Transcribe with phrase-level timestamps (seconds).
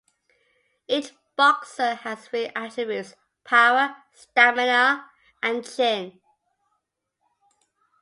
[0.87, 3.13] Each boxer has three attributes:
[3.43, 5.07] 'power', 'stamina',
[5.43, 6.19] and 'chin'.